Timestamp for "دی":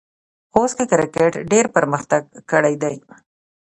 2.83-2.95